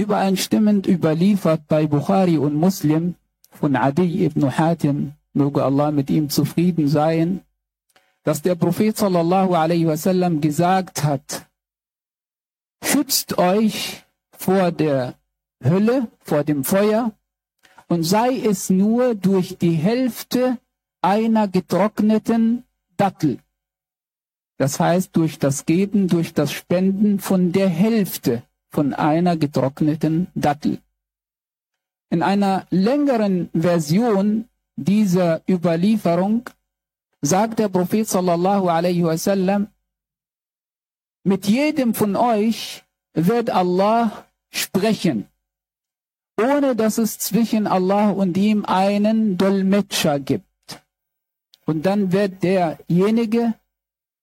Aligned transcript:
übereinstimmend 0.00 0.86
überliefert 0.86 1.62
bei 1.68 1.86
Bukhari 1.86 2.38
und 2.38 2.54
Muslim 2.54 3.14
von 3.50 3.76
Adi 3.76 4.24
ibn 4.24 4.56
Hatim, 4.56 5.12
möge 5.34 5.62
Allah 5.62 5.90
mit 5.90 6.08
ihm 6.10 6.30
zufrieden 6.30 6.88
sein, 6.88 7.42
dass 8.22 8.42
der 8.42 8.54
Prophet 8.54 8.96
sallallahu 8.96 9.54
alaihi 9.54 9.86
wasallam 9.86 10.40
gesagt 10.40 11.04
hat, 11.04 11.48
schützt 12.82 13.38
euch 13.38 14.04
vor 14.32 14.72
der 14.72 15.14
Hölle, 15.62 16.08
vor 16.20 16.44
dem 16.44 16.64
Feuer, 16.64 17.12
und 17.88 18.04
sei 18.04 18.38
es 18.38 18.70
nur 18.70 19.14
durch 19.14 19.58
die 19.58 19.72
Hälfte 19.72 20.58
einer 21.02 21.48
getrockneten 21.48 22.64
Dattel. 22.96 23.38
Das 24.56 24.78
heißt, 24.78 25.16
durch 25.16 25.38
das 25.38 25.66
Geben, 25.66 26.08
durch 26.08 26.32
das 26.32 26.52
Spenden 26.52 27.18
von 27.18 27.52
der 27.52 27.68
Hälfte 27.68 28.42
von 28.70 28.94
einer 28.94 29.36
getrockneten 29.36 30.28
Dattel. 30.34 30.78
In 32.10 32.22
einer 32.22 32.66
längeren 32.70 33.50
Version 33.52 34.48
dieser 34.76 35.42
Überlieferung 35.48 36.48
sagt 37.20 37.58
der 37.58 37.68
Prophet 37.68 38.08
sallallahu 38.08 38.68
alaihi 38.68 39.04
wasallam, 39.04 39.68
mit 41.22 41.46
jedem 41.46 41.94
von 41.94 42.16
euch 42.16 42.82
wird 43.12 43.50
Allah 43.50 44.26
sprechen, 44.50 45.28
ohne 46.40 46.74
dass 46.74 46.96
es 46.98 47.18
zwischen 47.18 47.66
Allah 47.66 48.10
und 48.10 48.36
ihm 48.36 48.64
einen 48.64 49.36
Dolmetscher 49.36 50.18
gibt. 50.18 50.46
Und 51.66 51.84
dann 51.84 52.12
wird 52.12 52.42
derjenige 52.42 53.54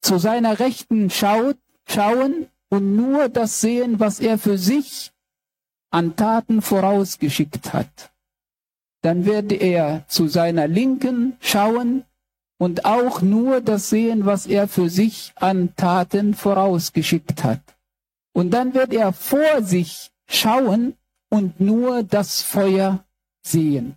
zu 0.00 0.18
seiner 0.18 0.60
Rechten 0.60 1.10
schaut, 1.10 1.58
schauen 1.88 2.46
und 2.70 2.96
nur 2.96 3.28
das 3.28 3.60
sehen, 3.60 4.00
was 4.00 4.20
er 4.20 4.38
für 4.38 4.58
sich 4.58 5.12
an 5.90 6.16
Taten 6.16 6.60
vorausgeschickt 6.60 7.72
hat. 7.72 8.12
Dann 9.02 9.26
wird 9.26 9.52
er 9.52 10.04
zu 10.08 10.28
seiner 10.28 10.66
Linken 10.66 11.36
schauen 11.40 12.04
und 12.58 12.84
auch 12.84 13.22
nur 13.22 13.60
das 13.60 13.90
sehen, 13.90 14.26
was 14.26 14.46
er 14.46 14.68
für 14.68 14.88
sich 14.88 15.32
an 15.36 15.74
Taten 15.76 16.34
vorausgeschickt 16.34 17.44
hat. 17.44 17.60
Und 18.32 18.50
dann 18.50 18.74
wird 18.74 18.92
er 18.92 19.12
vor 19.12 19.62
sich 19.62 20.10
schauen 20.26 20.94
und 21.28 21.60
nur 21.60 22.02
das 22.02 22.42
Feuer 22.42 23.04
sehen. 23.42 23.96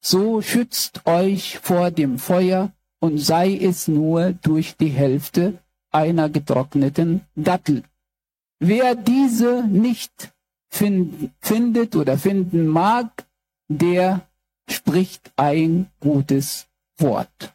So 0.00 0.42
schützt 0.42 1.06
euch 1.06 1.58
vor 1.58 1.90
dem 1.90 2.18
Feuer 2.18 2.72
und 3.00 3.18
sei 3.18 3.56
es 3.56 3.88
nur 3.88 4.32
durch 4.32 4.76
die 4.76 4.88
Hälfte 4.88 5.58
einer 5.90 6.28
getrockneten 6.28 7.22
Dattel. 7.34 7.84
Wer 8.58 8.94
diese 8.94 9.64
nicht 9.66 10.32
find, 10.70 11.30
findet 11.40 11.96
oder 11.96 12.18
finden 12.18 12.66
mag, 12.66 13.26
der 13.68 14.28
spricht 14.68 15.32
ein 15.36 15.90
gutes 16.00 16.66
Wort. 16.98 17.54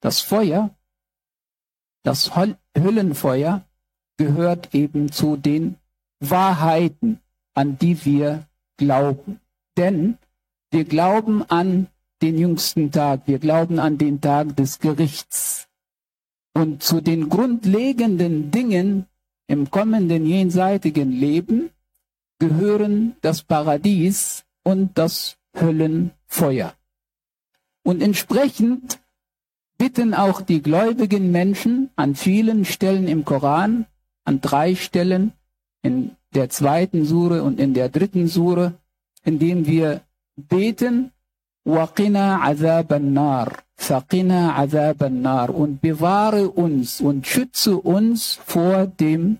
Das 0.00 0.20
Feuer, 0.20 0.74
das 2.02 2.32
Hüllenfeuer, 2.76 3.64
gehört 4.16 4.74
eben 4.74 5.12
zu 5.12 5.36
den 5.36 5.76
Wahrheiten, 6.20 7.20
an 7.54 7.78
die 7.78 8.04
wir 8.04 8.46
glauben. 8.76 9.40
Denn 9.76 10.18
wir 10.70 10.84
glauben 10.84 11.42
an 11.48 11.88
den 12.22 12.38
jüngsten 12.38 12.90
Tag, 12.90 13.22
wir 13.26 13.38
glauben 13.38 13.78
an 13.78 13.98
den 13.98 14.20
Tag 14.20 14.56
des 14.56 14.78
Gerichts. 14.78 15.68
Und 16.54 16.82
zu 16.82 17.00
den 17.02 17.28
grundlegenden 17.28 18.50
Dingen 18.50 19.06
im 19.46 19.70
kommenden 19.70 20.26
jenseitigen 20.26 21.10
Leben 21.12 21.70
gehören 22.38 23.16
das 23.20 23.42
Paradies 23.42 24.44
und 24.62 24.98
das 24.98 25.38
Höllenfeuer. 25.54 26.74
Und 27.82 28.02
entsprechend 28.02 29.00
bitten 29.78 30.14
auch 30.14 30.42
die 30.42 30.62
gläubigen 30.62 31.30
Menschen 31.30 31.90
an 31.96 32.14
vielen 32.14 32.64
Stellen 32.64 33.06
im 33.06 33.24
Koran, 33.24 33.86
an 34.24 34.40
drei 34.40 34.74
Stellen, 34.74 35.32
in 35.82 36.16
der 36.34 36.50
zweiten 36.50 37.04
Sure 37.04 37.42
und 37.42 37.60
in 37.60 37.74
der 37.74 37.88
dritten 37.88 38.26
Sure, 38.26 38.74
indem 39.24 39.66
wir 39.66 40.02
beten, 40.36 41.12
Waqina 41.64 42.42
azab 42.42 42.98
nar 43.00 43.65
Faqina 43.76 44.56
azab 44.58 45.08
nar 45.10 45.54
und 45.54 45.80
bewahre 45.80 46.50
uns 46.50 47.00
und 47.00 47.26
schütze 47.26 47.76
uns 47.76 48.40
vor 48.44 48.86
dem 48.86 49.38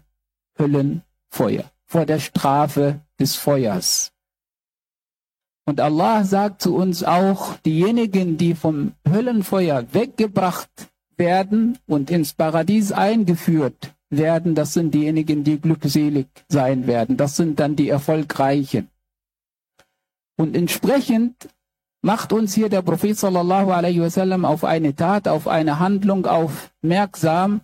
Höllenfeuer, 0.58 1.64
vor 1.84 2.06
der 2.06 2.20
Strafe 2.20 3.00
des 3.18 3.34
Feuers. 3.36 4.12
Und 5.64 5.80
Allah 5.80 6.24
sagt 6.24 6.62
zu 6.62 6.76
uns 6.76 7.02
auch, 7.02 7.56
diejenigen, 7.58 8.36
die 8.36 8.54
vom 8.54 8.92
Höllenfeuer 9.08 9.92
weggebracht 9.92 10.70
werden 11.16 11.78
und 11.86 12.10
ins 12.10 12.34
Paradies 12.34 12.92
eingeführt 12.92 13.94
werden, 14.08 14.54
das 14.54 14.74
sind 14.74 14.94
diejenigen, 14.94 15.42
die 15.42 15.60
glückselig 15.60 16.28
sein 16.48 16.86
werden. 16.86 17.16
Das 17.16 17.36
sind 17.36 17.58
dann 17.58 17.74
die 17.74 17.88
Erfolgreichen. 17.88 18.88
Und 20.36 20.56
entsprechend 20.56 21.48
macht 22.02 22.32
uns 22.32 22.54
hier 22.54 22.68
der 22.68 22.82
Prophet 22.82 23.18
sallallahu 23.18 23.70
alaihi 23.72 24.00
wasallam 24.00 24.44
auf 24.44 24.64
eine 24.64 24.94
Tat, 24.94 25.28
auf 25.28 25.48
eine 25.48 25.78
Handlung 25.78 26.26
aufmerksam, 26.26 27.60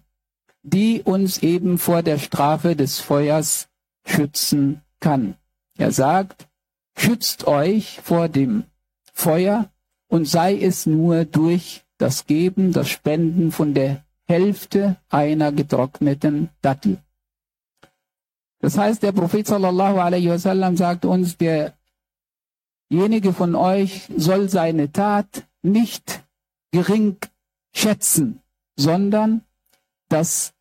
die 0.62 1.02
uns 1.02 1.38
eben 1.42 1.78
vor 1.78 2.02
der 2.02 2.18
Strafe 2.18 2.76
des 2.76 3.00
Feuers 3.00 3.68
schützen 4.04 4.82
kann. 5.00 5.36
Er 5.78 5.92
sagt, 5.92 6.48
schützt 6.96 7.46
euch 7.46 8.00
vor 8.02 8.28
dem 8.28 8.64
Feuer 9.12 9.70
und 10.08 10.26
sei 10.26 10.58
es 10.58 10.86
nur 10.86 11.24
durch 11.24 11.84
das 11.98 12.26
Geben, 12.26 12.72
das 12.72 12.88
Spenden 12.88 13.52
von 13.52 13.74
der 13.74 14.04
Hälfte 14.26 14.96
einer 15.08 15.52
getrockneten 15.52 16.50
Dattel. 16.60 16.98
Das 18.60 18.78
heißt, 18.78 19.02
der 19.02 19.12
Prophet 19.12 19.46
sallallahu 19.46 19.98
alaihi 19.98 20.30
wasallam 20.30 20.76
sagt 20.76 21.04
uns, 21.04 21.36
derjenige 22.92 23.32
von 23.32 23.54
euch 23.54 24.08
soll 24.16 24.48
seine 24.48 24.92
Tat 24.92 25.48
nicht 25.62 26.22
gering 26.70 27.16
schätzen, 27.74 28.40
sondern 28.76 29.42
das 30.08 30.52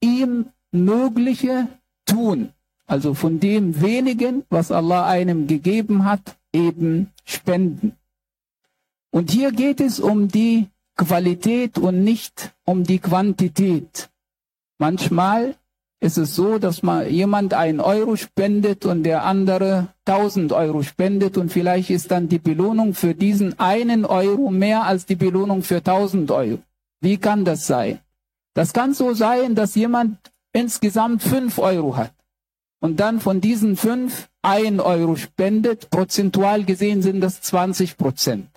ihm 0.00 0.50
Mögliche 0.72 1.68
tun 2.04 2.52
also 2.86 3.14
von 3.14 3.40
dem 3.40 3.80
wenigen, 3.80 4.44
was 4.50 4.70
Allah 4.70 5.06
einem 5.06 5.46
gegeben 5.46 6.04
hat, 6.04 6.36
eben 6.52 7.12
spenden. 7.24 7.96
Und 9.10 9.30
hier 9.30 9.52
geht 9.52 9.80
es 9.80 10.00
um 10.00 10.28
die 10.28 10.68
Qualität 10.96 11.78
und 11.78 12.04
nicht 12.04 12.54
um 12.64 12.84
die 12.84 12.98
Quantität. 12.98 14.10
Manchmal 14.78 15.56
ist 16.04 16.18
es 16.18 16.34
so, 16.34 16.58
dass 16.58 16.82
mal 16.82 17.08
jemand 17.08 17.54
einen 17.54 17.80
Euro 17.80 18.16
spendet 18.16 18.84
und 18.84 19.04
der 19.04 19.24
andere 19.24 19.88
tausend 20.04 20.52
Euro 20.52 20.82
spendet 20.82 21.38
und 21.38 21.50
vielleicht 21.50 21.88
ist 21.88 22.10
dann 22.10 22.28
die 22.28 22.38
Belohnung 22.38 22.92
für 22.92 23.14
diesen 23.14 23.58
einen 23.58 24.04
Euro 24.04 24.50
mehr 24.50 24.84
als 24.84 25.06
die 25.06 25.16
Belohnung 25.16 25.62
für 25.62 25.82
tausend 25.82 26.30
Euro. 26.30 26.58
Wie 27.00 27.16
kann 27.16 27.46
das 27.46 27.66
sein? 27.66 28.00
Das 28.52 28.74
kann 28.74 28.92
so 28.92 29.14
sein, 29.14 29.54
dass 29.54 29.76
jemand 29.76 30.18
insgesamt 30.52 31.22
fünf 31.22 31.58
Euro 31.58 31.96
hat 31.96 32.12
und 32.80 33.00
dann 33.00 33.18
von 33.18 33.40
diesen 33.40 33.74
fünf 33.74 34.28
ein 34.42 34.80
Euro 34.80 35.16
spendet, 35.16 35.88
prozentual 35.88 36.64
gesehen 36.64 37.00
sind 37.00 37.22
das 37.22 37.40
20 37.40 37.96
Prozent. 37.96 38.50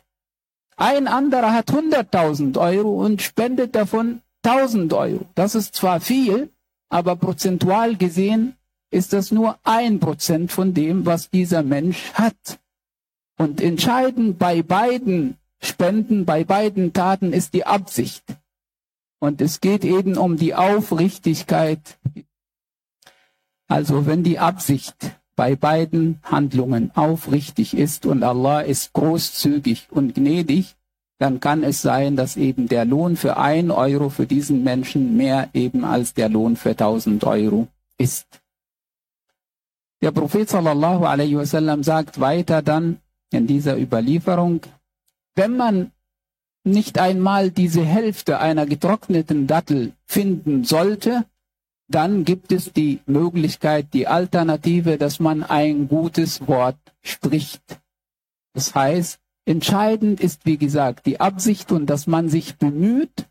Ein 0.75 1.07
anderer 1.07 1.53
hat 1.53 1.71
100.000 1.71 2.59
Euro 2.59 3.05
und 3.05 3.21
spendet 3.21 3.73
davon 3.73 4.21
1000 4.43 4.91
Euro. 4.91 5.25
Das 5.33 5.55
ist 5.55 5.75
zwar 5.75 6.01
viel, 6.01 6.49
aber 6.89 7.15
prozentual 7.15 7.95
gesehen 7.95 8.55
ist 8.89 9.13
das 9.13 9.31
nur 9.31 9.57
ein 9.63 9.99
Prozent 9.99 10.51
von 10.51 10.73
dem, 10.73 11.05
was 11.05 11.29
dieser 11.29 11.63
Mensch 11.63 12.13
hat. 12.13 12.59
Und 13.37 13.61
entscheidend 13.61 14.39
bei 14.39 14.63
beiden 14.63 15.37
Spenden, 15.61 16.25
bei 16.25 16.43
beiden 16.43 16.93
Taten 16.93 17.33
ist 17.33 17.53
die 17.53 17.65
Absicht. 17.65 18.23
Und 19.19 19.41
es 19.41 19.59
geht 19.59 19.83
eben 19.83 20.17
um 20.17 20.37
die 20.37 20.55
Aufrichtigkeit 20.55 21.97
also 23.67 24.05
wenn 24.05 24.23
die 24.23 24.39
Absicht 24.39 24.95
bei 25.35 25.55
beiden 25.55 26.19
Handlungen 26.23 26.91
aufrichtig 26.95 27.75
ist 27.75 28.05
und 28.05 28.23
Allah 28.23 28.61
ist 28.61 28.93
großzügig 28.93 29.89
und 29.91 30.15
gnädig, 30.15 30.76
dann 31.19 31.39
kann 31.39 31.63
es 31.63 31.81
sein, 31.81 32.15
dass 32.15 32.37
eben 32.37 32.67
der 32.67 32.85
Lohn 32.85 33.15
für 33.15 33.37
ein 33.37 33.71
Euro 33.71 34.09
für 34.09 34.27
diesen 34.27 34.63
Menschen 34.63 35.17
mehr 35.17 35.49
eben 35.53 35.83
als 35.83 36.13
der 36.13 36.29
Lohn 36.29 36.55
für 36.55 36.75
tausend 36.75 37.23
Euro 37.23 37.67
ist. 37.97 38.27
Der 40.01 40.11
Prophet 40.11 40.47
sallallahu 40.47 41.05
alaihi 41.05 41.37
wasallam 41.37 41.83
sagt 41.83 42.19
weiter 42.19 42.61
dann 42.61 42.99
in 43.31 43.47
dieser 43.47 43.77
Überlieferung, 43.77 44.61
wenn 45.35 45.57
man 45.57 45.91
nicht 46.63 46.99
einmal 46.99 47.49
diese 47.49 47.83
Hälfte 47.83 48.39
einer 48.39 48.65
getrockneten 48.65 49.47
Dattel 49.47 49.93
finden 50.05 50.65
sollte, 50.65 51.25
dann 51.87 52.25
gibt 52.25 52.51
es 52.51 52.73
die 52.73 52.99
Möglichkeit, 53.05 53.93
die 53.93 54.07
Alternative, 54.07 54.97
dass 54.97 55.19
man 55.19 55.43
ein 55.43 55.87
gutes 55.87 56.47
Wort 56.47 56.77
spricht. 57.01 57.79
Das 58.53 58.75
heißt, 58.75 59.19
entscheidend 59.47 60.19
ist, 60.19 60.45
wie 60.45 60.57
gesagt, 60.57 61.05
die 61.05 61.19
Absicht 61.19 61.71
und 61.71 61.87
dass 61.87 62.07
man 62.07 62.29
sich 62.29 62.57
bemüht, 62.57 63.27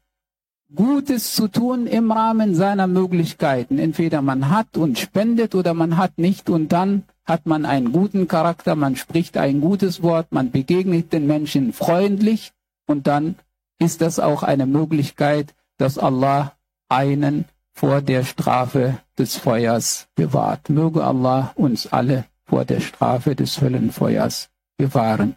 Gutes 0.74 1.34
zu 1.34 1.46
tun 1.46 1.86
im 1.86 2.10
Rahmen 2.10 2.56
seiner 2.56 2.88
Möglichkeiten. 2.88 3.78
Entweder 3.78 4.20
man 4.20 4.50
hat 4.50 4.76
und 4.76 4.98
spendet 4.98 5.54
oder 5.54 5.74
man 5.74 5.96
hat 5.96 6.18
nicht 6.18 6.50
und 6.50 6.72
dann 6.72 7.04
hat 7.24 7.46
man 7.46 7.64
einen 7.64 7.92
guten 7.92 8.26
Charakter, 8.26 8.74
man 8.74 8.96
spricht 8.96 9.36
ein 9.36 9.60
gutes 9.60 10.02
Wort, 10.02 10.32
man 10.32 10.50
begegnet 10.50 11.12
den 11.12 11.26
Menschen 11.26 11.72
freundlich 11.72 12.52
und 12.86 13.06
dann 13.06 13.36
ist 13.78 14.00
das 14.00 14.18
auch 14.18 14.42
eine 14.42 14.66
Möglichkeit, 14.66 15.54
dass 15.76 15.98
Allah 15.98 16.52
einen 16.88 17.44
vor 17.72 18.00
der 18.00 18.24
Strafe 18.24 18.98
des 19.18 19.36
Feuers 19.36 20.08
bewahrt. 20.14 20.70
Möge 20.70 21.04
Allah 21.04 21.52
uns 21.56 21.92
alle 21.92 22.24
vor 22.44 22.64
der 22.64 22.80
Strafe 22.80 23.36
des 23.36 23.60
Höllenfeuers 23.60 24.48
bewahren. 24.76 25.36